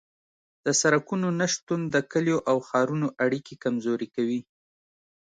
د 0.65 0.67
سرکونو 0.81 1.27
نشتون 1.39 1.81
د 1.93 1.95
کلیو 2.11 2.39
او 2.49 2.57
ښارونو 2.67 3.07
اړیکې 3.23 3.55
کمزورې 3.63 4.07
کوي 4.15 4.41